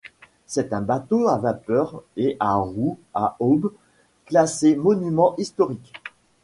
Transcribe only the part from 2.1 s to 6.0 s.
et à roues à aubes, classé monument historique.